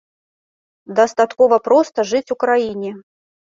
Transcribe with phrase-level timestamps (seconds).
[1.01, 2.99] Дастаткова проста жыць у краіне.